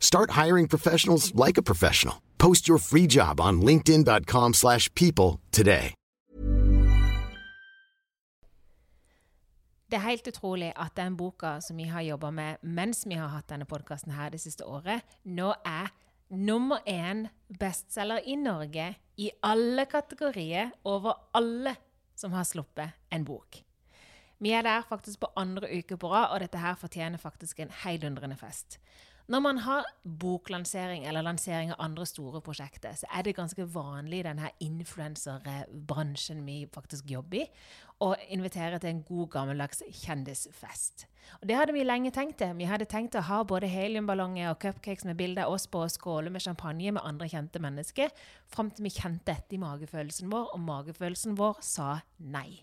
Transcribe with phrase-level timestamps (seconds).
[0.00, 2.22] Start hiring professionals like a professional.
[2.38, 5.92] Post your free job on linkedin.com/people slash people today.
[9.90, 13.28] Det er helt utrolig at den boka som vi har jobba med mens vi har
[13.28, 15.92] hatt denne podkasten her det siste året, nå er
[16.28, 21.76] nummer én bestselger i Norge i alle kategorier over alle
[22.16, 23.62] som har sluppet en bok.
[24.38, 27.70] Vi er der faktisk på andre uke på rad, og dette her fortjener faktisk en
[27.84, 28.80] heidundrende fest.
[29.26, 29.86] Når man har
[30.22, 36.44] boklansering eller lansering av andre store prosjekter, så er det ganske vanlig i denne influenserbransjen
[36.46, 37.46] vi faktisk jobber i,
[38.06, 41.08] å invitere til en god, gammeldags kjendisfest.
[41.40, 42.54] Og Det hadde vi lenge tenkt til.
[42.54, 45.90] Vi hadde tenkt å ha både heliumballonger og cupcakes med bilde av oss på og
[45.90, 48.14] skåle med champagne med andre kjente mennesker,
[48.46, 52.62] fram til vi kjente dette i magefølelsen vår, og magefølelsen vår sa nei.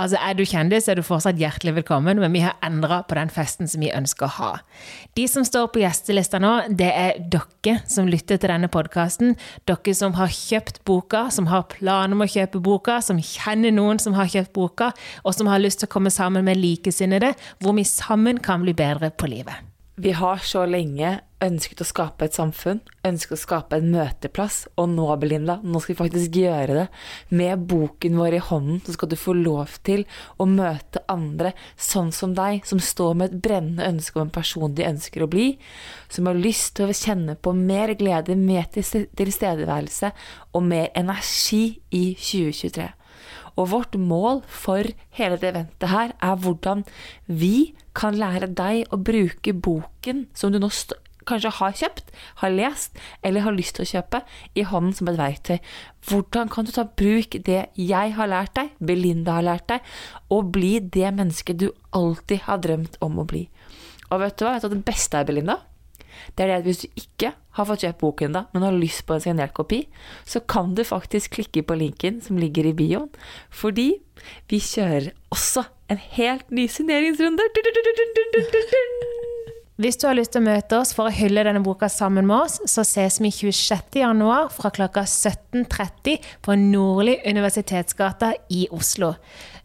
[0.00, 3.28] Altså, Er du kjendis, er du fortsatt hjertelig velkommen, men vi har endra på den
[3.28, 4.52] festen som vi ønsker å ha.
[5.18, 9.36] De som står på gjestelista nå, det er dere som lytter til denne podkasten.
[9.68, 14.00] Dere som har kjøpt boka, som har planer om å kjøpe boka, som kjenner noen
[14.00, 14.94] som har kjøpt boka,
[15.26, 18.72] og som har lyst til å komme sammen med likesinnede, hvor vi sammen kan bli
[18.72, 19.60] bedre på livet.
[20.00, 24.92] Vi har så lenge ønsket å skape et samfunn, ønsket å skape en møteplass, og
[24.92, 26.86] nå, Belinda, nå skal vi faktisk gjøre det.
[27.34, 30.04] Med boken vår i hånden så skal du få lov til
[30.38, 34.74] å møte andre sånn som deg, som står med et brennende ønske om en person
[34.76, 35.50] de ønsker å bli,
[36.12, 40.12] som har lyst til å kjenne på mer glede, mer tilstedeværelse
[40.52, 42.90] og mer energi i 2023.
[43.60, 44.86] Og vårt mål for
[45.18, 46.86] hele det eventet her er hvordan
[47.28, 50.96] vi kan lære deg å bruke boken som du nå st
[51.28, 52.12] kanskje har kjøpt,
[52.42, 54.22] har lest eller har lyst til å kjøpe,
[54.54, 55.58] i hånden som et verktøy.
[56.08, 59.92] Hvordan kan du ta bruk det jeg har lært deg, Belinda har lært deg,
[60.32, 63.46] og bli det mennesket du alltid har drømt om å bli?
[64.12, 64.56] Og vet du hva?
[64.56, 65.60] Vet du hva det beste er, Belinda?
[66.36, 69.04] Det er det at hvis du ikke har fått kjøpt boken da, men har lyst
[69.08, 69.82] på en signert kopi,
[70.28, 73.10] så kan du faktisk klikke på linken som ligger i bioen,
[73.50, 73.88] fordi
[74.52, 77.42] vi kjører også en helt ny signeringsrunde.
[79.82, 82.44] Hvis du har lyst til å møte oss for å hylle denne boka sammen med
[82.44, 83.96] oss, så ses vi 26.
[83.98, 89.16] januar fra klokka 17.30 på Nordli universitetsgata i Oslo.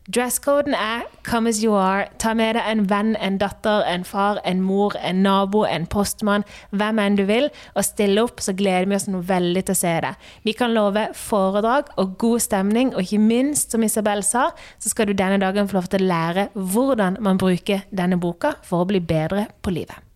[0.10, 2.08] Dresscoden er 'come as you are'.
[2.18, 6.44] Ta med deg en venn, en datter, en far, en mor, en nabo, en postmann,
[6.72, 9.78] hvem enn du vil, og stille opp, så gleder vi oss noe veldig til å
[9.78, 10.16] se deg.
[10.44, 14.50] Vi kan love foredrag og god stemning, og ikke minst, som Isabel sa,
[14.80, 18.56] så skal du denne dagen få lov til å lære hvordan man bruker denne boka
[18.64, 20.07] for å bli bedre på livet.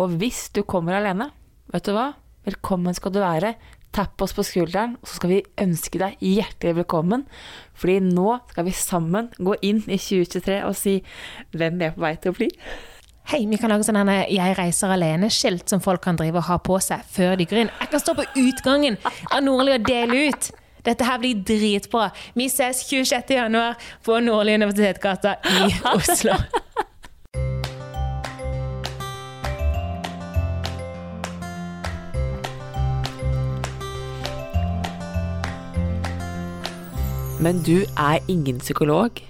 [0.00, 1.28] Og hvis du kommer alene,
[1.70, 2.10] vet du hva?
[2.44, 3.54] Velkommen skal du være.
[3.94, 7.22] Tapp oss på skulderen, og så skal vi ønske deg hjertelig velkommen.
[7.78, 10.96] Fordi nå skal vi sammen gå inn i 2023 og si
[11.54, 12.50] hvem vi er på vei til å bli.
[13.30, 16.58] Hei, vi kan lage sånn henne 'Jeg reiser alene'-skilt som folk kan drive og ha
[16.58, 17.70] på seg før de går inn.
[17.80, 18.98] Jeg kan stå på utgangen
[19.30, 20.50] av Nordli og dele ut.
[20.84, 22.10] Dette her blir dritbra.
[22.34, 23.30] Vi ses 26.
[23.30, 26.34] januar på Nordli universitetsgata i Oslo.
[37.44, 39.20] Men du er ingen psykolog.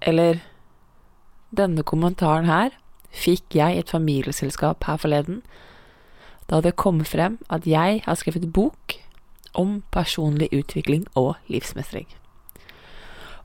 [0.00, 0.40] Eller
[1.50, 2.76] Denne kommentaren her
[3.10, 5.40] fikk jeg i et familieselskap her forleden,
[6.46, 8.94] da det kom frem at jeg har skrevet bok
[9.58, 12.06] om personlig utvikling og livsmestring.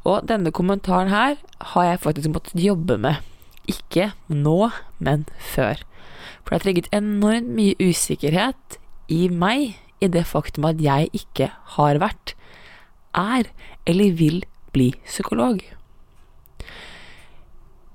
[0.06, 1.42] Og denne kommentaren her
[1.74, 3.26] har jeg faktisk måttet jobbe med.
[3.66, 4.70] Ikke nå,
[5.02, 5.82] men før.
[6.46, 8.78] For det har trigget enormt mye usikkerhet
[9.10, 12.35] i meg i det faktum at jeg ikke har vært,
[13.16, 13.50] er
[13.88, 14.44] eller vil
[14.76, 15.62] bli psykolog.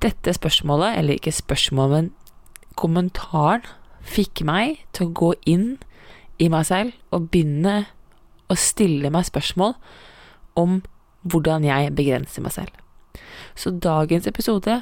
[0.01, 2.13] Dette spørsmålet, eller ikke spørsmålet, men
[2.77, 3.67] kommentaren,
[4.01, 5.67] fikk meg til å gå inn
[6.41, 7.83] i meg selv og begynne
[8.51, 9.75] å stille meg spørsmål
[10.59, 10.81] om
[11.29, 12.73] hvordan jeg begrenser meg selv.
[13.55, 14.81] Så dagens episode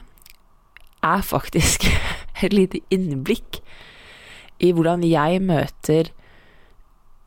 [1.02, 1.88] er faktisk
[2.44, 3.58] et lite innblikk
[4.62, 6.12] i hvordan jeg møter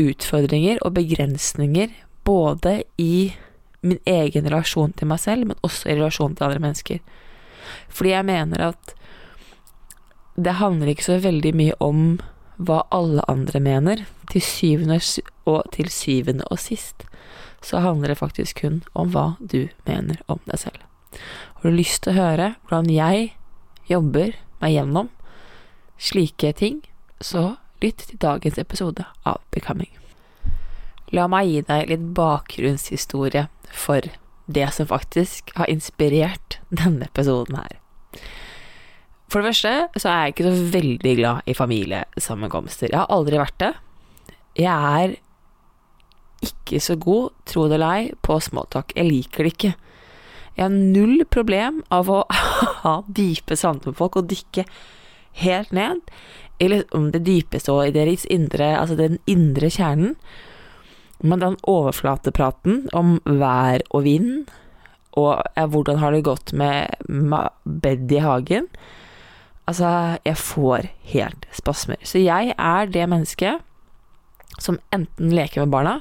[0.01, 1.91] utfordringer og begrensninger
[2.23, 3.33] både i
[3.81, 6.99] min egen relasjon til meg selv, men også i relasjon til andre mennesker.
[7.89, 8.93] Fordi jeg mener at
[10.35, 12.19] det handler ikke så veldig mye om
[12.61, 14.05] hva alle andre mener.
[14.31, 14.99] Til syvende
[15.49, 17.07] og, til syvende og sist
[17.61, 20.81] så handler det faktisk kun om hva du mener om deg selv.
[21.61, 23.33] Har du lyst til å høre hvordan jeg
[23.89, 24.33] jobber
[24.63, 25.11] meg gjennom
[26.01, 26.81] slike ting,
[27.21, 30.00] så lytt til dagens episode av Becoming.
[31.11, 34.05] La meg gi deg litt bakgrunnshistorie for
[34.51, 37.79] det som faktisk har inspirert denne episoden her.
[39.31, 42.91] For det første så er jeg ikke så veldig glad i familiesammenkomster.
[42.91, 43.71] Jeg har aldri vært det.
[44.59, 45.13] Jeg er
[46.43, 48.91] ikke så god, tro det eller ei, på småtalk.
[48.97, 49.73] Jeg liker det ikke.
[50.57, 52.25] Jeg har null problem av å
[52.83, 54.65] ha dype samtaler med folk og dykke
[55.45, 56.03] helt ned
[56.61, 60.17] i om det dypeste og i deres indre, altså den indre kjernen.
[61.21, 64.49] Men den overflatepraten om vær og vind,
[65.17, 66.91] og hvordan har det gått med
[67.63, 68.69] bed i hagen
[69.69, 71.99] Altså, jeg får helt spasmer.
[72.03, 73.61] Så jeg er det mennesket
[74.59, 75.93] som enten leker med barna,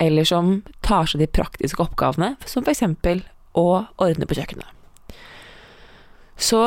[0.00, 3.22] eller som tar seg de praktiske oppgavene, som eksempel
[3.54, 5.14] å ordne på kjøkkenet.
[6.38, 6.62] Så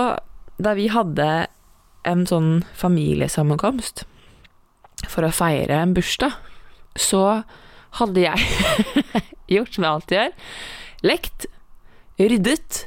[0.62, 1.28] da vi hadde
[2.08, 4.06] en sånn familiesammenkomst
[5.10, 6.38] for å feire en bursdag,
[6.96, 7.44] så
[8.00, 8.46] hadde jeg
[9.54, 10.34] gjort som jeg alltid gjør,
[11.12, 11.48] lekt,
[12.22, 12.86] ryddet,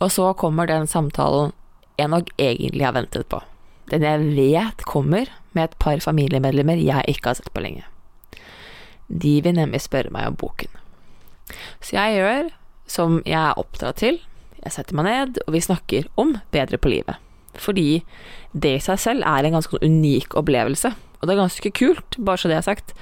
[0.00, 1.52] og så kommer den samtalen
[2.00, 3.42] jeg nok egentlig har ventet på.
[3.90, 7.84] Den jeg vet kommer med et par familiemedlemmer jeg ikke har sett på lenge.
[9.10, 10.70] De vil nemlig spørre meg om boken.
[11.82, 12.52] Så jeg gjør
[12.90, 14.20] som jeg er oppdratt til.
[14.60, 17.18] Jeg setter meg ned, og vi snakker om Bedre på livet.
[17.58, 18.02] Fordi
[18.52, 20.92] det i seg selv er en ganske unik opplevelse.
[21.20, 22.94] Og det er ganske kult, bare så det er sagt,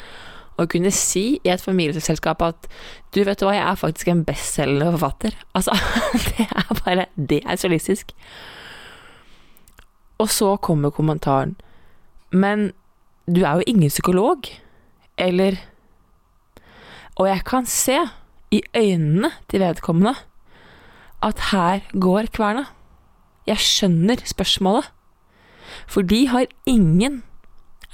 [0.59, 2.67] å kunne si i et familieselskap at
[3.15, 5.37] du, vet du hva, jeg er faktisk en bestselgende forfatter.
[5.59, 5.75] Altså,
[6.35, 8.13] det er bare Det er solistisk.
[10.19, 11.55] Og så kommer kommentaren
[12.31, 12.73] Men
[13.27, 14.49] du er jo ingen psykolog.
[15.17, 15.61] Eller
[17.17, 17.99] Og jeg kan se
[18.51, 20.15] i øynene til vedkommende
[21.23, 22.65] at her går kverna.
[23.49, 24.91] Jeg skjønner spørsmålet.
[25.89, 27.23] For de har ingen,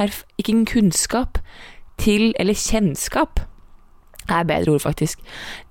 [0.03, 1.39] ikke kunnskap
[1.99, 3.41] til, eller kjennskap,
[4.29, 5.21] er bedre ord faktisk.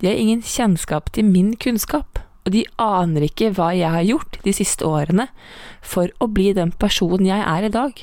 [0.00, 4.38] De har ingen kjennskap til min kunnskap og de aner ikke hva jeg har gjort
[4.44, 5.28] de siste årene
[5.84, 8.02] for å bli den personen jeg er i dag.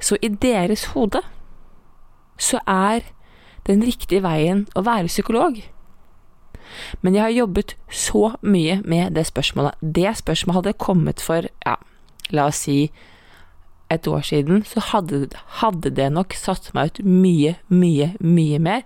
[0.00, 1.20] Så i deres hode
[2.40, 3.04] så er
[3.68, 5.60] den riktige veien å være psykolog.
[7.02, 9.80] Men jeg har jobbet så mye med det spørsmålet.
[9.80, 11.76] Det spørsmålet hadde kommet for, ja,
[12.34, 12.78] la oss si
[13.92, 15.28] et år siden, så hadde,
[15.60, 18.82] hadde det nok satt meg ut mye, mye, mye mer,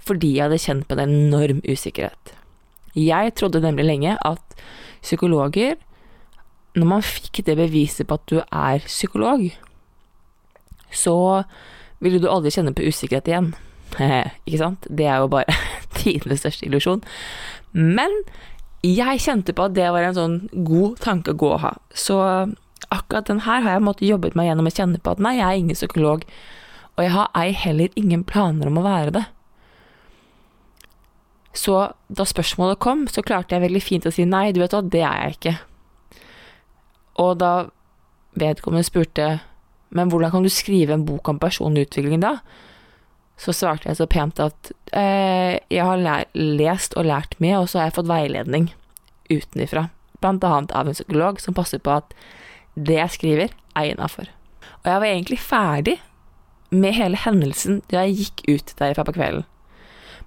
[0.00, 2.32] fordi jeg hadde kjent på en enorm usikkerhet.
[2.98, 4.56] Jeg trodde nemlig lenge at
[5.02, 5.76] psykologer
[6.74, 9.48] Når man fikk det beviset på at du er psykolog,
[10.94, 11.42] så
[11.98, 13.48] ville du aldri kjenne på usikkerhet igjen.
[14.46, 14.86] Ikke sant?
[14.86, 15.56] Det er jo bare
[15.98, 17.02] tidenes største illusjon.
[17.72, 18.14] Men
[18.86, 20.36] jeg kjente på at det var en sånn
[20.66, 21.72] god tanke å gå og ha.
[21.90, 22.18] Så
[22.94, 25.48] akkurat den her har jeg måttet jobbet meg gjennom å kjenne på at nei, jeg
[25.48, 26.22] er ingen psykolog,
[26.96, 29.24] og jeg har ei heller ingen planer om å være det.
[31.58, 31.74] Så
[32.06, 35.02] da spørsmålet kom, så klarte jeg veldig fint å si nei, du vet hva, det
[35.02, 35.54] er jeg ikke.
[37.18, 37.52] Og da
[38.38, 39.28] vedkommende spurte
[39.88, 42.38] men hvordan kan du skrive en bok om personlig utvikling da?
[43.38, 47.80] Så svarte jeg så pent at eh, jeg har lest og lært mye, og så
[47.80, 48.72] har jeg fått veiledning
[49.30, 49.88] utenifra,
[50.22, 52.14] blant annet av en psykolog som passer på at
[52.74, 54.30] det jeg skriver, er innafor.
[54.82, 55.96] Og jeg var egentlig ferdig
[56.70, 59.46] med hele hendelsen da jeg gikk ut derfra på kvelden.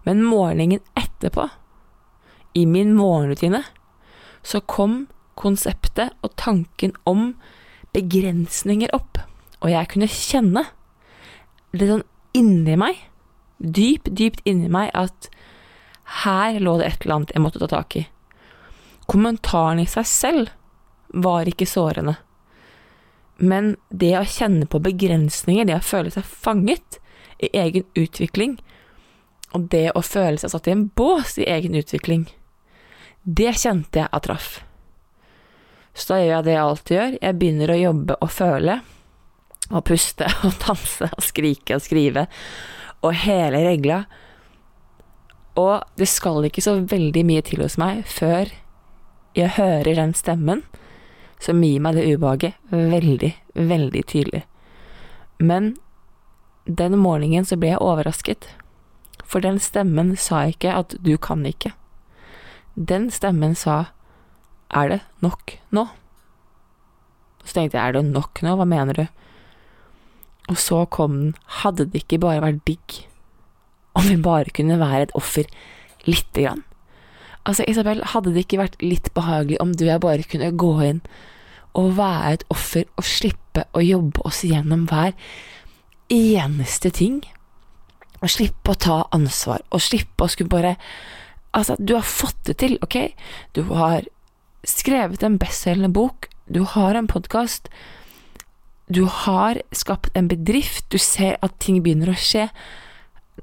[0.08, 1.50] Men morgenen etterpå,
[2.58, 3.62] i min morgenrutine,
[4.44, 5.06] så kom
[5.40, 7.36] konseptet og tanken om
[7.96, 9.22] begrensninger opp,
[9.62, 10.66] og jeg kunne kjenne
[11.72, 12.04] det sånn
[12.38, 12.98] inni meg,
[13.58, 15.30] dypt, dypt inni meg, at
[16.24, 18.08] her lå det et eller annet jeg måtte ta tak i.
[19.12, 20.52] Kommentaren i seg selv
[21.12, 22.18] var ikke sårende.
[23.42, 27.00] Men det å kjenne på begrensninger, det å føle seg fanget
[27.42, 28.60] i egen utvikling,
[29.52, 32.28] og det å føle seg satt i en bås i egen utvikling,
[33.24, 34.62] det kjente jeg at traff.
[35.94, 38.78] Så da gjør jeg det jeg alltid gjør, jeg begynner å jobbe og føle,
[39.72, 42.28] og puste og danse og skrike og skrive,
[43.02, 44.04] og hele regla.
[45.60, 48.52] Og det skal ikke så veldig mye til hos meg før
[49.36, 50.64] jeg hører den stemmen
[51.42, 54.44] som gir meg det ubehaget veldig, veldig tydelig.
[55.42, 55.74] Men
[56.66, 58.46] den morgenen så ble jeg overrasket,
[59.26, 61.74] for den stemmen sa ikke at du kan ikke.
[62.76, 63.94] Den stemmen sa
[64.72, 65.88] er det nok nå?
[67.42, 69.06] Så tenkte jeg er det nok nå, hva mener du?
[70.52, 73.06] Og så kom den, hadde det ikke bare vært digg
[73.96, 75.48] om vi bare kunne være et offer
[76.08, 76.64] lite grann?
[77.48, 80.72] Altså, Isabel, hadde det ikke vært litt behagelig om du og jeg bare kunne gå
[80.86, 81.02] inn
[81.80, 85.16] og være et offer og slippe å jobbe oss gjennom hver
[86.12, 87.22] eneste ting?
[88.22, 90.76] Og slippe å ta ansvar, og slippe å skulle bare
[91.52, 93.12] Altså, du har fått det til, ok?
[93.52, 94.06] Du har
[94.64, 97.68] skrevet en bestselgende bok, du har en podkast,
[98.92, 102.50] du har skapt en bedrift, du ser at ting begynner å skje.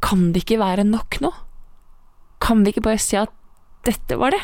[0.05, 1.33] Kan det ikke være nok nå?
[2.45, 3.33] Kan vi ikke bare si at
[3.89, 4.43] dette var det?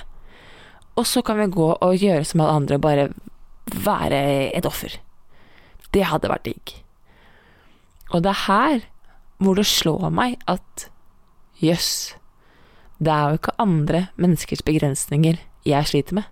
[0.99, 3.09] Og så kan vi gå og gjøre som alle andre, bare
[3.85, 4.97] være et offer.
[5.95, 6.75] Det hadde vært digg.
[8.13, 8.85] Og det er her
[9.43, 10.89] hvor det slår meg at
[11.63, 12.15] jøss,
[13.03, 16.29] det er jo ikke andre menneskers begrensninger jeg sliter med.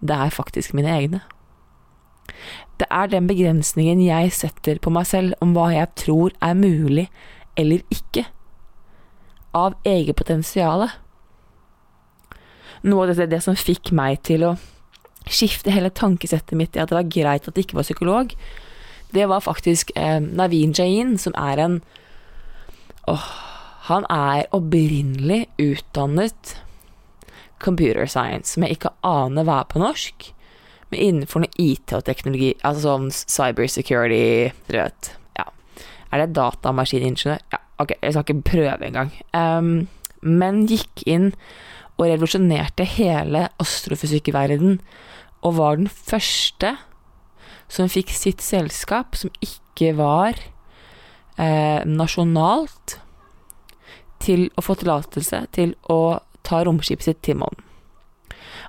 [0.00, 1.20] Det er faktisk mine egne.
[2.76, 7.06] Det er den begrensningen jeg setter på meg selv om hva jeg tror er mulig
[7.56, 8.26] eller ikke,
[9.56, 10.84] av eget potensial.
[12.84, 14.56] Noe av det, det som fikk meg til å
[15.26, 18.34] skifte hele tankesettet mitt i at det var greit at det ikke var psykolog,
[19.16, 21.80] det var faktisk eh, Naveen Jain, som er en
[23.08, 23.26] åh,
[23.86, 26.56] Han er opprinnelig utdannet
[27.62, 30.32] computer science, som jeg ikke aner hva er på norsk,
[30.96, 35.46] innenfor noe IT og teknologi, altså sånn cyber security, vet, ja.
[36.10, 37.40] Er det datamaskiningeniør?
[37.52, 39.12] Ja, ok, jeg skal ikke prøve engang.
[39.36, 39.86] Um,
[40.26, 41.32] men gikk inn
[41.96, 44.80] og revolusjonerte hele astrofysikkverdenen,
[45.46, 46.74] og var den første
[47.72, 50.38] som fikk sitt selskap, som ikke var
[51.38, 52.98] eh, nasjonalt,
[54.22, 57.65] til å få tillatelse til å ta romskipet sitt til månen.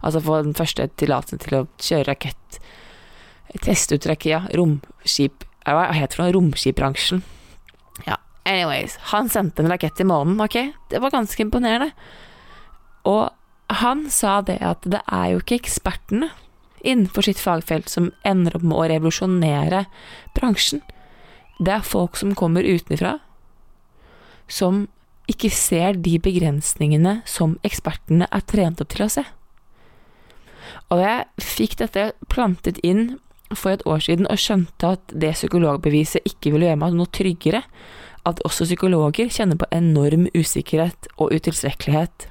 [0.02, 2.60] Altså få den første tillatelsen til å kjøre rakett.
[3.64, 6.34] Teste ut rakett, ja, romskip Hva heter det?
[6.36, 7.24] Romskipbransjen.
[8.06, 8.16] Ja,
[8.48, 8.96] anyways.
[9.12, 10.60] Han sendte en rakett til månen, ok?
[10.92, 11.92] Det var ganske imponerende.
[13.08, 13.28] Og
[13.82, 16.30] han sa det at det er jo ikke ekspertene
[16.88, 19.86] innenfor sitt fagfelt som ender opp med å revolusjonere
[20.38, 20.84] bransjen.
[21.60, 23.18] Det er folk som kommer utenfra,
[24.48, 24.86] som
[25.28, 29.26] ikke ser de begrensningene som ekspertene er trent opp til å se.
[30.94, 33.18] Og jeg fikk dette plantet inn
[33.56, 37.64] for et år siden og skjønte at det psykologbeviset ikke ville gjøre meg noe tryggere,
[38.28, 42.28] at også psykologer kjenner på enorm usikkerhet og utilstrekkelighet,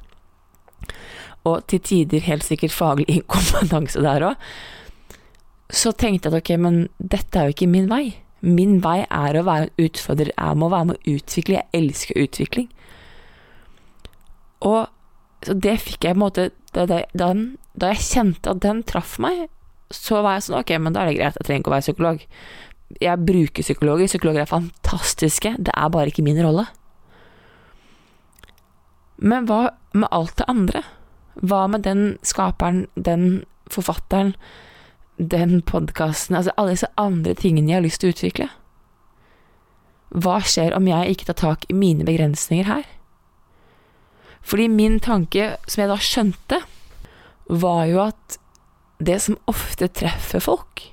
[1.46, 4.50] og til tider helt sikkert faglig inkompetanse der òg,
[5.72, 8.04] så tenkte jeg at ok, men dette er jo ikke min vei.
[8.46, 12.20] Min vei er å være en utfordrer, jeg må være med å utvikle, jeg elsker
[12.22, 12.68] utvikling.
[14.66, 14.86] Og
[15.46, 19.46] det fikk jeg på en måte da, den, da, jeg kjente at den traff meg,
[19.94, 21.86] så var jeg sånn ok, men da er det greit, jeg trenger ikke å være
[21.86, 22.24] psykolog.
[23.02, 26.66] Jeg bruker psykologer, psykologer er fantastiske, det er bare ikke min rolle.
[29.16, 30.82] Men hva med alt det andre?
[31.40, 34.34] Hva med den skaperen, den forfatteren,
[35.16, 38.50] den podkasten, altså alle disse andre tingene jeg har lyst til å utvikle?
[40.16, 42.84] Hva skjer om jeg ikke tar tak i mine begrensninger her?
[44.46, 46.60] Fordi min tanke, som jeg da skjønte,
[47.50, 48.38] var jo at
[49.02, 50.84] det som ofte treffer folk,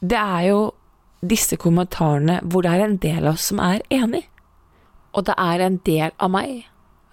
[0.00, 0.60] det er jo
[1.24, 4.22] disse kommentarene hvor det er en del av oss som er enig.
[5.14, 6.64] Og det er en del av meg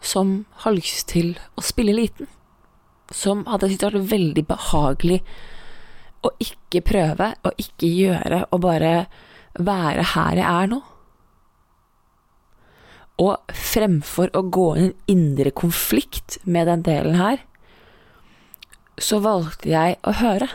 [0.02, 2.30] som har lyst til å spille liten.
[3.14, 5.20] Som hadde syntes det veldig behagelig
[6.26, 8.94] å ikke prøve, og ikke gjøre, og bare
[9.58, 10.82] være her jeg er nå.
[13.22, 17.44] Og fremfor å gå inn i en indre konflikt med den delen her,
[19.02, 20.48] så valgte jeg å høre.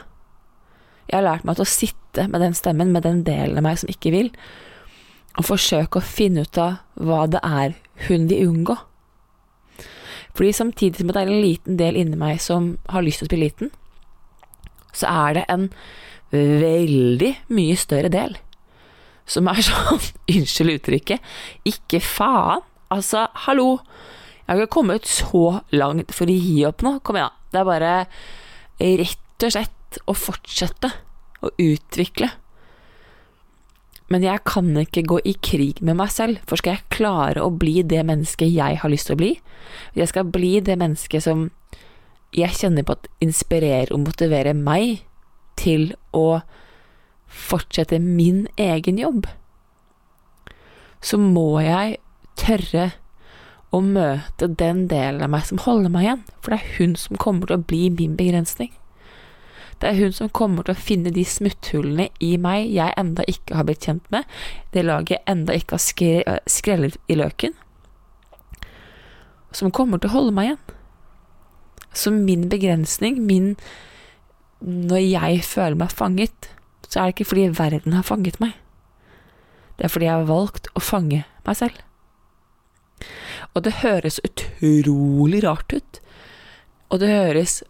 [1.06, 3.78] Jeg har lært meg til å sitte med den stemmen, med den delen av meg
[3.78, 4.30] som ikke vil,
[5.36, 7.76] og forsøke å finne ut av hva det er
[8.08, 8.76] hun vil unngå.
[10.36, 13.30] Fordi samtidig som det er en liten del inni meg som har lyst til å
[13.30, 13.70] spille liten,
[14.96, 15.70] så er det en
[16.32, 18.36] veldig mye større del
[19.26, 20.02] som er sånn,
[20.36, 21.30] unnskyld uttrykket,
[21.68, 22.64] ikke faen.
[22.94, 23.80] Altså, hallo,
[24.46, 27.00] jeg har ikke kommet så langt for å gi opp nå.
[27.02, 27.34] Kom igjen.
[27.50, 27.94] Det er bare
[28.78, 30.92] rett og slett å fortsette
[31.42, 32.30] å utvikle.
[34.12, 37.50] Men jeg kan ikke gå i krig med meg selv, for skal jeg klare å
[37.50, 39.32] bli det mennesket jeg har lyst til å bli,
[39.98, 41.48] jeg skal bli det mennesket som
[42.36, 45.02] jeg kjenner på at inspirerer og motiverer meg
[45.58, 46.38] til å
[47.26, 49.26] fortsette min egen jobb,
[51.02, 51.98] så må jeg
[52.38, 52.90] tørre
[53.74, 57.20] å møte den delen av meg som holder meg igjen, for det er hun som
[57.20, 58.72] kommer til å bli min begrensning.
[59.80, 63.58] Det er hun som kommer til å finne de smutthullene i meg jeg enda ikke
[63.58, 64.24] har blitt kjent med,
[64.72, 67.52] det laget jeg enda ikke har skre skrellet i løken,
[69.52, 70.64] som kommer til å holde meg igjen.
[71.96, 73.56] Så min begrensning, min
[74.60, 76.46] Når jeg føler meg fanget,
[76.86, 78.54] så er det ikke fordi verden har fanget meg.
[79.76, 81.80] Det er fordi jeg har valgt å fange meg selv.
[83.54, 86.00] Og det høres utrolig rart ut.
[86.92, 87.60] Og det høres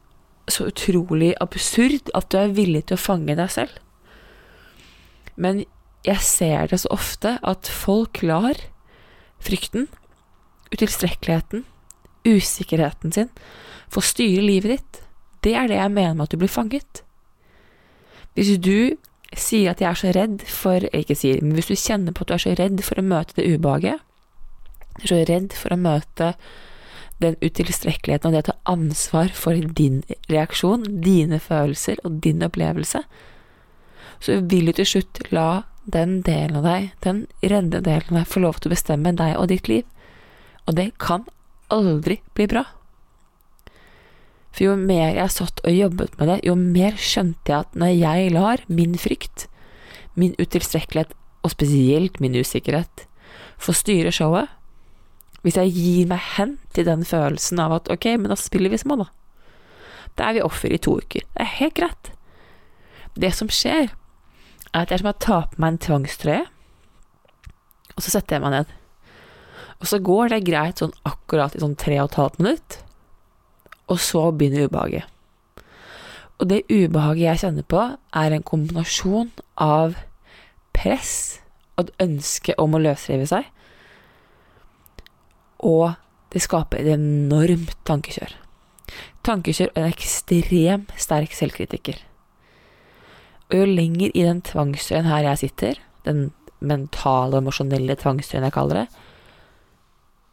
[0.50, 3.73] så utrolig absurd at du er villig til å fange deg selv.
[5.35, 5.64] Men
[6.06, 8.61] jeg ser det så ofte at folk lar
[9.42, 9.88] frykten,
[10.70, 11.64] utilstrekkeligheten,
[12.26, 13.32] usikkerheten sin
[13.92, 15.02] få styre livet ditt.
[15.44, 17.02] Det er det jeg mener med at du blir fanget.
[18.37, 18.97] Hvis du
[19.37, 22.31] sier at jeg er så redd for Ikke sier, men hvis du kjenner på at
[22.31, 24.02] du er så redd for å møte det ubehaget,
[25.05, 26.35] så redd for å møte
[27.21, 33.02] den utilstrekkeligheten og det å ta ansvar for din reaksjon, dine følelser og din opplevelse,
[34.21, 38.31] så vil du til slutt la den delen av deg, den redde delen av deg,
[38.31, 39.85] få lov til å bestemme deg og ditt liv.
[40.66, 41.25] Og det kan
[41.73, 42.64] aldri bli bra.
[44.56, 47.92] For jo mer jeg satt og jobbet med det, jo mer skjønte jeg at når
[47.92, 49.44] jeg lar min frykt,
[50.16, 51.12] min utilstrekkelighet,
[51.44, 53.04] og spesielt min usikkerhet,
[53.61, 54.48] få styre showet,
[55.44, 58.81] hvis jeg gir meg hen til den følelsen av at ok, men da spiller vi
[58.81, 59.11] små, da.
[60.16, 61.22] Da er vi offer i to uker.
[61.22, 62.11] Det er helt greit.
[63.14, 63.92] Det som skjer,
[64.72, 66.46] er at jeg er som å ta på meg en tvangstrøye,
[67.92, 68.74] og så setter jeg meg ned.
[69.76, 72.81] Og så går det greit sånn akkurat i sånn tre og et halvt minutt,
[73.87, 75.05] og så begynner ubehaget.
[76.38, 79.96] Og det ubehaget jeg kjenner på, er en kombinasjon av
[80.77, 81.40] press
[81.77, 83.46] og et ønske om å løsrive seg,
[85.64, 85.96] og
[86.33, 88.35] det skaper et enormt tankekjør.
[89.27, 91.99] Tankekjør og en ekstrem sterk selvkritiker.
[93.49, 98.57] Og jo lenger i den tvangstrøyen her jeg sitter, den mentale og emosjonelle tvangstrøyen jeg
[98.57, 98.87] kaller det,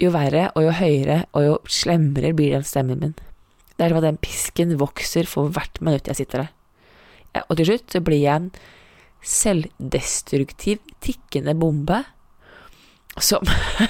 [0.02, 3.16] jo verre og jo høyere og jo slemmere blir den stemmen min.
[3.84, 6.52] Det er som at den pisken vokser for hvert minutt jeg sitter der.
[7.50, 8.46] Og til slutt så blir jeg en
[9.28, 11.98] selvdestruktiv, tikkende bombe
[13.19, 13.43] som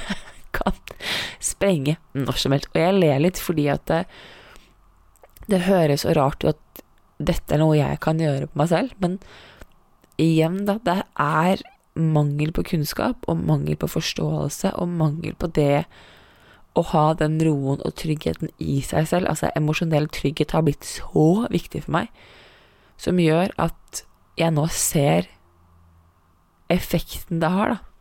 [0.58, 0.80] kan
[1.38, 2.72] sprenge når som helst.
[2.74, 4.02] Og jeg ler litt fordi at det,
[5.46, 6.84] det høres så rart ut at
[7.22, 9.20] dette er noe jeg kan gjøre på meg selv, men
[10.18, 11.62] igjen, da, det er
[11.94, 15.86] mangel på kunnskap og mangel på forståelse og mangel på det
[16.74, 21.46] å ha den roen og tryggheten i seg selv, altså emosjonell trygghet har blitt så
[21.54, 22.10] viktig for meg,
[22.98, 24.04] som gjør at
[24.40, 25.30] jeg nå ser
[26.74, 27.94] effekten det har, da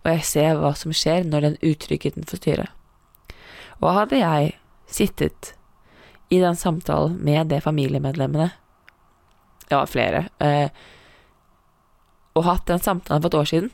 [0.00, 2.68] og jeg ser hva som skjer når den utryggheten får styre.
[3.80, 4.54] Og hadde jeg
[4.90, 5.52] sittet
[6.32, 8.50] i den samtalen med det familiemedlemmene,
[9.70, 10.72] ja, flere, eh,
[12.34, 13.70] og hatt den samtalen for et år siden,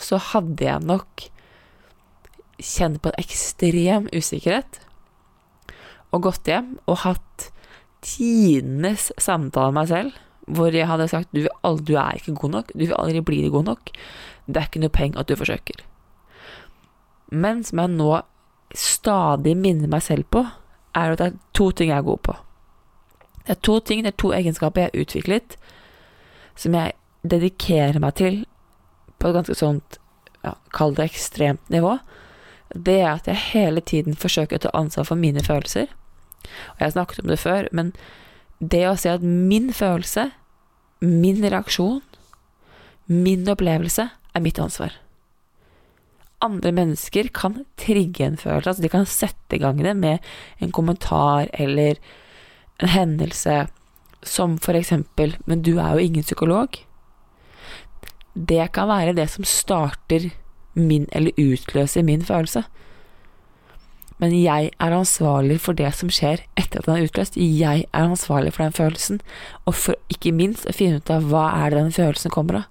[0.00, 1.28] så hadde jeg nok
[2.58, 4.80] kjent på en ekstrem usikkerhet,
[6.14, 7.48] og gått hjem og hatt
[8.04, 12.72] tidenes samtale med meg selv, hvor jeg hadde sagt du, du er ikke god nok,
[12.74, 13.90] du vil aldri bli god nok,
[14.46, 15.84] det er ikke noe penger at du forsøker.
[17.32, 18.10] Men som jeg nå
[18.74, 20.44] stadig minner meg selv på,
[20.94, 22.34] er at det er to ting jeg er god på.
[23.44, 25.56] Det er to ting, det er to egenskaper jeg har utviklet,
[26.54, 28.44] som jeg dedikerer meg til
[29.18, 29.98] på et ganske sånt,
[30.44, 31.96] ja, kall det ekstremt nivå.
[32.74, 35.86] Det er at jeg hele tiden forsøker å ta ansvar for mine følelser.
[36.44, 37.92] Og jeg har snakket om det før, men
[38.58, 40.28] det å si at min følelse,
[41.04, 42.02] min reaksjon,
[43.06, 44.94] min opplevelse er mitt ansvar.
[46.44, 50.24] Andre mennesker kan trigge en følelse, altså de kan sette i gang det med
[50.64, 52.00] en kommentar eller
[52.82, 53.64] en hendelse
[54.24, 56.80] som for eksempel 'men du er jo ingen psykolog'.
[58.34, 60.32] Det kan være det som starter
[60.74, 62.64] min, eller utløser min følelse.
[64.18, 67.36] men jeg er ansvarlig for det som skjer etter at den er utløst.
[67.36, 69.20] Jeg er ansvarlig for den følelsen,
[69.66, 72.68] og for ikke minst å finne ut av hva er det den følelsen kommer av.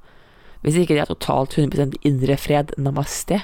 [0.63, 3.42] Hvis ikke det er totalt 100 indre fred, namaste.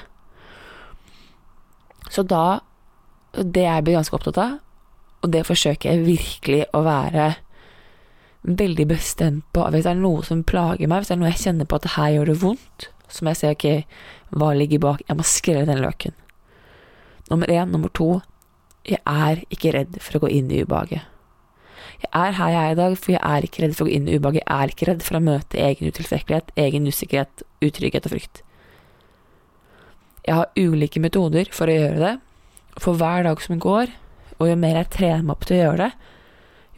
[2.10, 2.60] Så da
[3.30, 4.54] Det jeg blir ganske opptatt av,
[5.22, 7.36] og det forsøker jeg virkelig å være
[8.42, 9.66] veldig bestemt på.
[9.70, 11.86] Hvis det er noe som plager meg, hvis det er noe jeg kjenner på at
[11.86, 13.68] det her gjør det vondt, som jeg sier ok,
[14.30, 15.04] hva ligger bak?
[15.08, 16.14] Jeg må skrelle den løken.
[17.30, 17.70] Nummer én.
[17.70, 18.20] Nummer to.
[18.86, 21.06] Jeg er ikke redd for å gå inn i ubehaget.
[22.00, 23.96] Jeg er her jeg er i dag, for jeg er ikke redd for å gå
[23.96, 24.44] inn i ubehaget.
[24.46, 28.42] Jeg er ikke redd for å møte egen utilstrekkelighet, egen usikkerhet, utrygghet og frykt.
[30.24, 32.14] Jeg har ulike metoder for å gjøre det.
[32.80, 33.92] For hver dag som går,
[34.38, 35.92] og jo mer jeg trener meg opp til å gjøre det,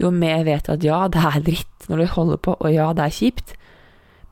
[0.03, 2.88] jo mer jeg vet at ja, det er dritt når du holder på, og ja,
[2.97, 3.53] det er kjipt,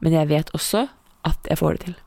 [0.01, 0.89] men jeg vet også
[1.29, 1.99] at jeg får det til.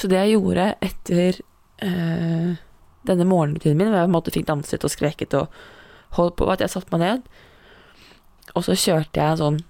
[0.00, 1.40] Så det jeg gjorde etter
[1.84, 2.58] eh,
[3.08, 5.60] denne morgenrutinen min, hvor jeg på en måte fikk danset og skreket og
[6.18, 7.26] holdt på, var at jeg satte meg ned,
[8.56, 9.60] og så kjørte jeg en sånn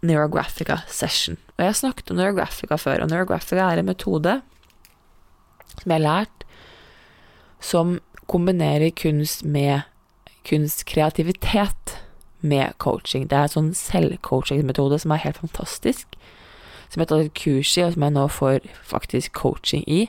[0.00, 1.36] Neurographica session.
[1.58, 4.38] Og jeg snakket om Neurographica før, og Neurographica er en metode
[5.74, 6.46] som jeg har lært,
[7.60, 7.98] som
[8.30, 9.84] kombinerer kunst med
[10.48, 11.98] kunstkreativitet
[12.40, 13.26] med coaching.
[13.28, 16.16] Det er en sånn selvcoachingmetode som er helt fantastisk,
[16.90, 20.00] som jeg har tatt et kurs i, og som jeg nå får faktisk coaching i.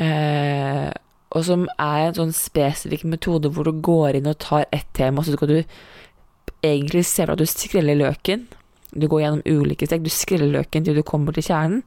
[0.00, 0.88] Eh,
[1.36, 5.24] og som er en sånn spesifikk metode hvor du går inn og tar ett tema,
[5.24, 5.58] så skal du
[6.64, 8.46] egentlig se for deg at du skreller løken.
[8.96, 11.82] Du går gjennom ulike steg, du skreller løken til du kommer til kjernen,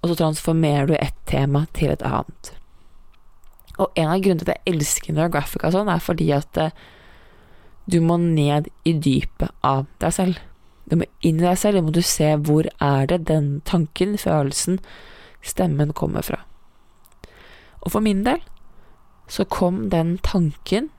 [0.00, 2.54] og så transformerer du ett tema til et annet.
[3.80, 6.72] Og en av grunnene til at jeg elsker Neurographica sånn, er fordi at eh,
[7.90, 10.40] du må ned i dypet av deg selv.
[10.90, 14.16] Du må inn i deg selv, du må du se hvor er det den tanken,
[14.18, 14.80] følelsen,
[15.40, 16.42] stemmen kommer fra.
[17.80, 18.42] Og for min del
[19.30, 20.90] så kom den tanken,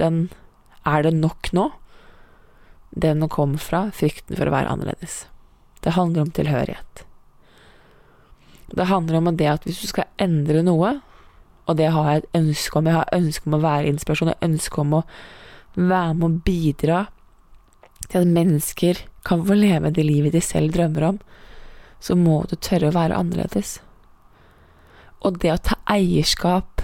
[0.00, 0.30] den
[0.88, 1.68] er det nok nå,
[2.92, 5.26] den kom fra frykten for å være annerledes.
[5.84, 7.04] Det handler om tilhørighet.
[8.72, 10.96] Det handler om det at hvis du skal endre noe,
[11.68, 14.48] og det har jeg et ønske om, jeg har ønske om å være inspirasjon, jeg
[14.48, 15.02] ønske om å
[15.76, 17.02] være med å bidra
[18.08, 21.20] til at mennesker kan få leve det livet de selv drømmer om,
[22.02, 23.76] så må du tørre å være annerledes.
[25.22, 26.82] Og det å ta eierskap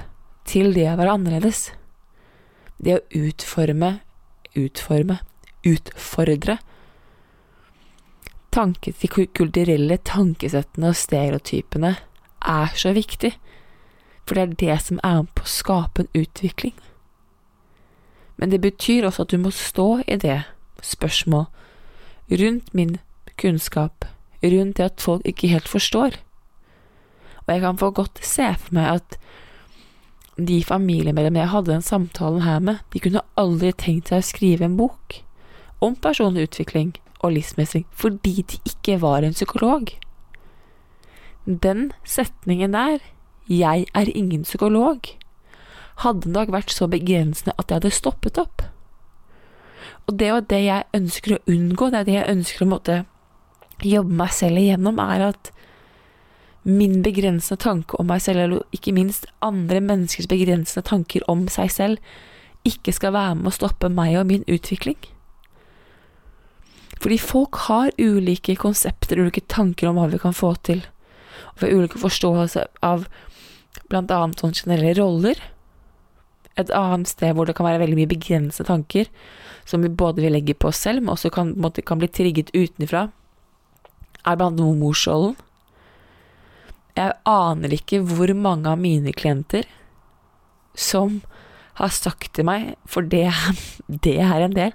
[0.48, 1.72] til det å være annerledes,
[2.78, 3.98] det å utforme,
[4.54, 5.18] utforme,
[5.66, 6.60] utfordre
[8.54, 11.94] tanke, de kulturelle tankesettene og stereotypene
[12.48, 13.32] er så viktig.
[14.26, 16.76] For det er det som er med på å skape en utvikling.
[18.38, 20.42] Men det betyr også at du må stå i det
[20.82, 21.46] spørsmål
[22.30, 22.96] rundt min
[23.38, 24.04] kunnskap,
[24.42, 26.18] rundt det at folk ikke helt forstår.
[27.46, 29.18] Og jeg kan få godt se for meg at
[30.38, 34.68] de familiemedlemmene jeg hadde den samtalen her med, de kunne aldri tenkt seg å skrive
[34.68, 35.22] en bok
[35.82, 39.90] om personlig utvikling og livsmestring fordi de ikke var en psykolog.
[41.46, 42.98] Den setningen der
[43.48, 45.16] 'jeg er ingen psykolog',
[45.96, 48.62] hadde nok vært så begrensende at jeg hadde stoppet opp.
[50.08, 52.98] Og det er det jeg ønsker å unngå, det er det jeg ønsker å måtte
[53.84, 55.50] jobbe meg selv igjennom, er at
[56.68, 61.70] min begrensende tanke om meg selv, eller ikke minst andre menneskers begrensende tanker om seg
[61.72, 62.16] selv,
[62.66, 64.98] ikke skal være med å stoppe meg og min utvikling.
[66.98, 70.82] Fordi folk har ulike konsepter, ulike tanker om hva vi kan få til,
[71.54, 73.06] og vi ulike forståelser av
[73.88, 75.38] blant annet sånn generelle roller.
[76.58, 79.06] Et annet sted hvor det kan være veldig mye begrensede tanker,
[79.68, 82.54] som vi både vil legge på oss selv, men også kan, måte, kan bli trigget
[82.56, 83.08] utenfra,
[84.24, 85.36] er blant annet morsrollen.
[86.96, 89.68] Jeg aner ikke hvor mange av mine klienter
[90.78, 91.20] som
[91.78, 93.28] har sagt til meg, for det,
[94.06, 94.74] det er en del,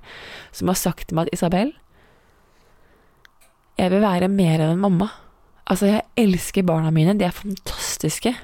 [0.55, 1.73] som har sagt til meg at Isabel,
[3.79, 5.09] jeg vil være mer enn en mamma.
[5.65, 8.35] Altså, jeg elsker barna mine, de er fantastiske.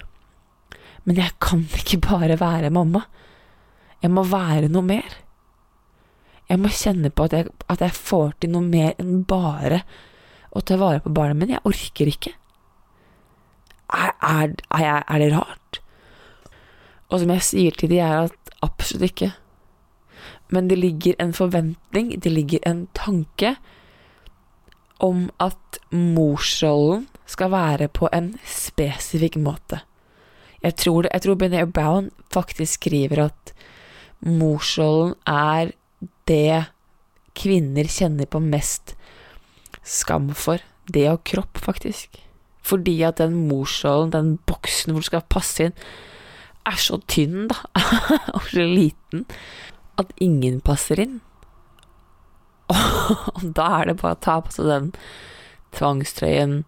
[1.06, 3.04] Men jeg kan ikke bare være mamma.
[4.02, 5.20] Jeg må være noe mer.
[6.50, 9.84] Jeg må kjenne på at jeg, at jeg får til noe mer enn bare
[10.50, 11.60] å ta vare på barna mine.
[11.60, 12.34] Jeg orker ikke.
[13.94, 15.82] Er, er, er, er det rart?
[17.10, 19.32] Og som jeg sier til de, er at absolutt ikke.
[20.50, 23.56] Men det ligger en forventning, det ligger en tanke
[25.00, 29.84] om at morsrollen skal være på en spesifikk måte.
[30.64, 33.54] Jeg tror, det, tror Bené Brown faktisk skriver at
[34.26, 35.72] morsrollen er
[36.30, 36.70] det
[37.38, 38.96] kvinner kjenner på mest
[39.84, 40.62] skam for.
[40.90, 42.20] Det og kropp, faktisk.
[42.66, 45.76] Fordi at den morsrollen, den boksen hvor du skal passe inn,
[46.70, 47.58] er så tynn, da,
[48.36, 49.26] og så liten,
[50.02, 51.20] at ingen passer inn.
[53.34, 54.92] Og da er det bare å ta på seg den
[55.74, 56.60] tvangstrøyen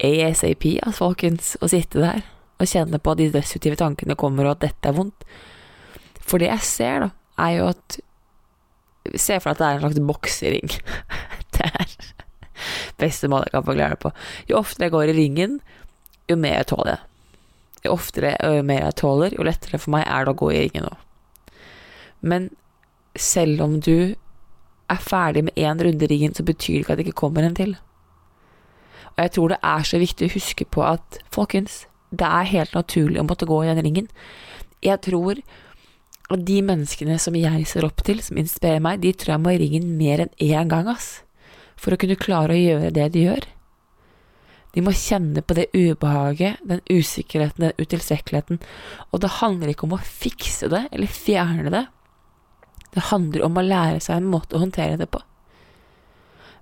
[0.00, 2.24] ASAP, altså, folkens, og sitte der
[2.56, 5.26] og kjenne på at de destruktive tankene kommer, og at dette er vondt.
[6.24, 7.10] For det jeg ser, da,
[7.44, 7.98] er jo at
[9.14, 10.76] Se for deg at det er en slags boksering.
[11.56, 11.96] det er
[13.00, 14.12] beste måten jeg kan forklare det på.
[14.50, 15.58] Jo oftere jeg går i ringen,
[16.30, 17.02] jo mer jeg tåler.
[17.84, 20.52] Jo oftere og jo mer jeg tåler, jo lettere for meg er det å gå
[20.52, 20.94] i ringen nå.
[22.26, 22.48] Men
[23.16, 24.16] selv om du
[24.86, 27.46] er ferdig med én runde i ringen, så betyr det ikke at det ikke kommer
[27.46, 27.76] en til.
[29.16, 32.74] Og jeg tror det er så viktig å huske på at, folkens, det er helt
[32.76, 34.10] naturlig å måtte gå i den ringen.
[34.84, 35.40] Jeg tror
[36.32, 39.52] at de menneskene som jeg ser opp til, som inspirerer meg, de tror jeg må
[39.54, 41.20] i ringen mer enn én gang, ass,
[41.78, 43.46] for å kunne klare å gjøre det de gjør.
[44.74, 48.58] De må kjenne på det ubehaget, den usikkerheten, den utilstrekkeligheten,
[49.08, 51.86] og det handler ikke om å fikse det eller fjerne det.
[52.96, 55.22] Det handler om å lære seg en måte å håndtere det på.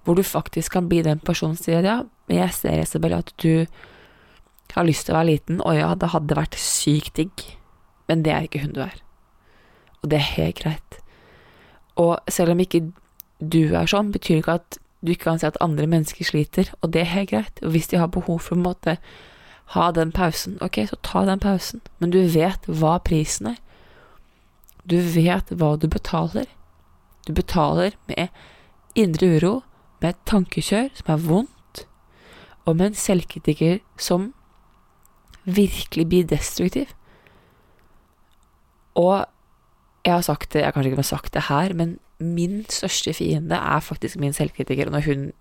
[0.04, 1.96] Hvor du faktisk kan bli den personen som sier ja,
[2.28, 3.64] men jeg ser, Isabel, at du
[4.74, 7.48] har lyst til å være liten, og ja, det hadde vært sykt digg,
[8.10, 9.00] men det er ikke hun du er.
[10.04, 10.98] Og det er helt greit.
[11.96, 12.82] Og selv om ikke
[13.40, 16.92] du er sånn, betyr ikke at du ikke kan si at andre mennesker sliter, og
[16.92, 17.62] det er helt greit.
[17.62, 18.98] Og hvis de har behov for å måte
[19.74, 23.58] ha den pausen, ok, så ta den pausen, men du vet hva prisen er.
[24.84, 26.48] Du vet hva du betaler.
[27.24, 28.28] Du betaler med
[28.94, 29.54] indre uro,
[30.00, 31.84] med et tankekjør som er vondt,
[32.64, 34.32] og med en selvkritiker som
[35.44, 36.92] virkelig blir destruktiv.
[38.96, 39.24] Og
[40.04, 43.56] jeg har sagt det, jeg har kanskje ikke sagt det her, men min største fiende
[43.56, 44.86] er faktisk min selvkritiker.
[44.86, 45.32] Og når hun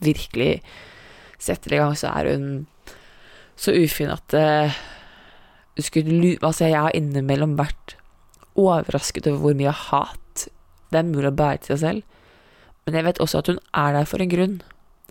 [0.00, 0.62] virkelig
[1.42, 2.66] setter i gang, så er hun
[3.56, 4.78] så ufin at uh,
[5.78, 7.96] skulle, Altså, jeg har innimellom vært
[8.54, 10.48] overrasket over hvor mye hat
[10.92, 12.02] det er mulig å bære til seg selv.
[12.84, 14.56] Men jeg vet også at hun er der for en grunn.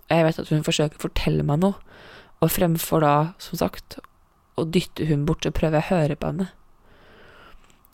[0.06, 1.74] Og jeg vet at hun forsøker å fortelle meg noe.
[2.42, 3.98] Og fremfor da, som sagt,
[4.58, 6.48] å dytte hun bort, så prøver jeg å høre på henne.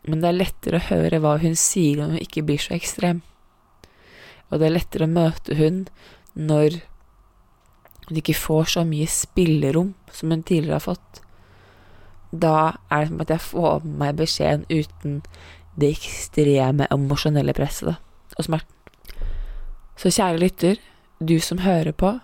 [0.08, 3.20] Men det er lettere å høre hva hun sier når hun ikke blir så ekstrem.
[4.48, 5.82] Og det er lettere å møte hun
[6.32, 6.80] når
[8.08, 11.20] hun ikke får så mye spillerom som hun tidligere har fått.
[12.32, 15.20] Da er det som at jeg får med meg beskjeden uten
[15.78, 17.96] det ekstreme emosjonelle presset da,
[18.36, 18.74] og smerten.
[19.98, 20.80] Så kjære lytter,
[21.18, 22.16] du som hører på,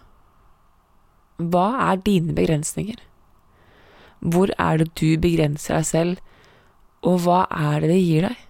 [1.42, 2.96] hva er dine begrensninger?
[4.22, 6.20] Hvor er det du begrenser deg selv,
[7.04, 8.42] og hva er det det gir deg?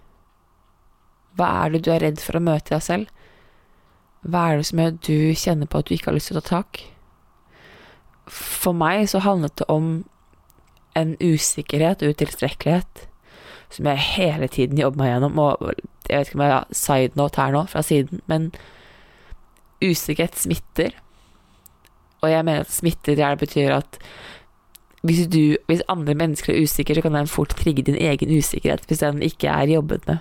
[1.35, 3.23] Hva er det du er redd for å møte deg selv?
[4.25, 6.39] Hva er det som gjør at du kjenner på at du ikke har lyst til
[6.39, 6.85] å ta tak?
[8.31, 9.89] For meg så handlet det om
[10.95, 13.05] en usikkerhet og utilstrekkelighet
[13.75, 15.73] som jeg hele tiden jobber meg gjennom, og
[16.07, 18.51] jeg vet ikke om jeg har side note her nå fra siden, men
[19.83, 20.95] usikkerhet smitter,
[22.21, 23.99] og jeg mener at smitter det betyr at
[25.05, 28.85] hvis, du, hvis andre mennesker er usikre, så kan den fort trigge din egen usikkerhet
[28.87, 30.17] hvis den ikke er jobbet med.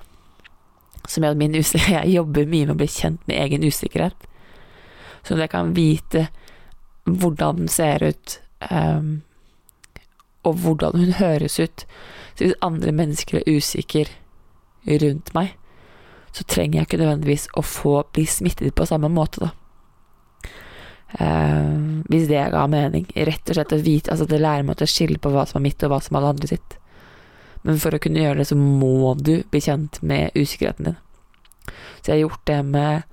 [1.08, 4.26] Som gjør min usikkerhet Jeg jobber mye med å bli kjent med egen usikkerhet.
[5.24, 6.28] At jeg kan vite
[7.04, 8.38] hvordan den ser ut,
[8.70, 9.22] um,
[10.44, 11.86] og hvordan hun høres ut.
[12.36, 14.06] Så hvis andre mennesker er usikre
[14.88, 15.54] rundt meg,
[16.32, 19.52] så trenger jeg ikke nødvendigvis å få bli smittet på samme måte, da.
[21.14, 23.06] Uh, hvis det ga mening.
[23.14, 25.68] Rett og slett å vite Altså, det lærer meg å skille på hva som er
[25.68, 26.76] mitt, og hva som er alle andre sitt.
[27.64, 30.98] Men for å kunne gjøre det, så må du bli kjent med usikkerheten din.
[32.00, 33.10] Så jeg har gjort det med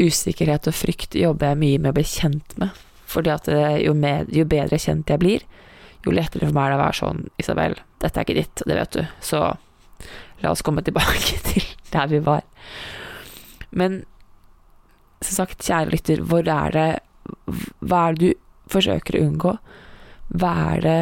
[0.00, 2.80] usikkerhet og frykt, jobber jeg mye med å bli kjent med.
[3.10, 3.50] Fordi at
[3.82, 5.44] jo, med, jo bedre kjent jeg blir,
[6.04, 8.70] jo lettere for meg er det å være sånn Isabel, dette er ikke ditt, og
[8.70, 9.42] det vet du, så
[10.42, 12.42] la oss komme tilbake til der vi var.
[13.70, 14.02] Men
[15.24, 16.88] som sagt, kjære lytter, hvor er det
[17.80, 18.40] Hva er det du
[18.72, 19.52] forsøker å unngå?
[20.34, 20.98] Hva er det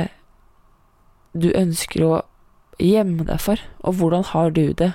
[1.32, 2.12] du ønsker å
[2.82, 4.92] gjemme deg for, og hvordan har du det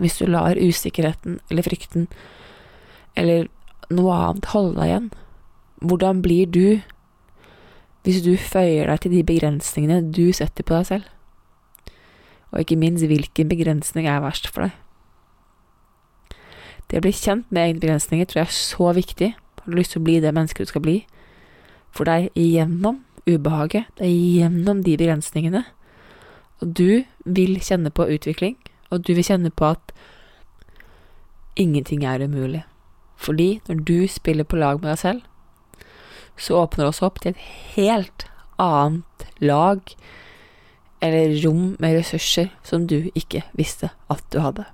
[0.00, 2.06] hvis du lar usikkerheten eller frykten
[3.18, 3.48] eller
[3.92, 5.10] noe annet holde deg igjen?
[5.82, 6.66] Hvordan blir du
[8.02, 11.10] hvis du føyer deg til de begrensningene du setter på deg selv?
[12.52, 14.78] Og ikke minst, hvilken begrensning er verst for deg?
[16.90, 19.30] Det å bli kjent med egne begrensninger tror jeg er så viktig.
[19.62, 20.96] Har du lyst til å bli det mennesket du skal bli?
[21.92, 25.64] For det er gjennom ubehaget, det er gjennom de begrensningene.
[26.62, 28.56] Og du vil kjenne på utvikling,
[28.90, 29.94] og du vil kjenne på at
[31.56, 32.64] ingenting er umulig.
[33.16, 35.22] Fordi når du spiller på lag med deg selv,
[36.36, 38.26] så åpner det også opp til et helt
[38.62, 39.80] annet lag,
[41.02, 44.64] eller rom med ressurser som du ikke visste at du hadde.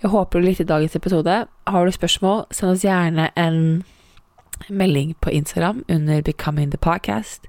[0.00, 1.46] Jeg håper du likte dagens episode.
[1.68, 3.82] Har du spørsmål, send oss gjerne en
[4.68, 7.44] melding på Instagram under Becoming the Podcast,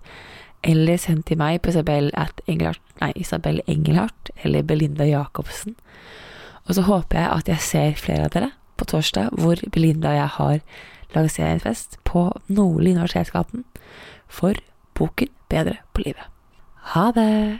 [0.64, 2.12] eller send til meg på Isabel,
[2.48, 5.78] Engelhardt, nei, Isabel Engelhardt eller Belinda Jacobsen.
[6.68, 10.20] Og så håper jeg at jeg ser flere av dere på torsdag, hvor Belinda og
[10.20, 10.60] jeg har
[11.16, 13.64] lanseringsfest på Nordli Universitetsgaten
[14.28, 14.60] for
[15.00, 16.28] boken Bedre på livet.
[16.96, 17.60] Ha det!